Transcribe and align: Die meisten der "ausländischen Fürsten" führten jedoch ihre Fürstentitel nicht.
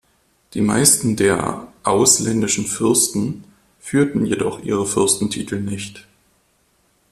Die 0.55 0.61
meisten 0.61 1.15
der 1.15 1.71
"ausländischen 1.83 2.65
Fürsten" 2.65 3.43
führten 3.79 4.25
jedoch 4.25 4.63
ihre 4.63 4.87
Fürstentitel 4.87 5.59
nicht. 5.59 6.07